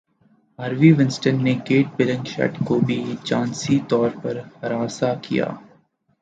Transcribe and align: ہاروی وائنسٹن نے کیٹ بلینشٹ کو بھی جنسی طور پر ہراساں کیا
ہاروی 0.59 0.91
وائنسٹن 0.91 1.35
نے 1.43 1.53
کیٹ 1.65 1.87
بلینشٹ 1.97 2.53
کو 2.67 2.75
بھی 2.87 2.99
جنسی 3.23 3.77
طور 3.89 4.09
پر 4.21 4.35
ہراساں 4.61 5.13
کیا 5.21 5.47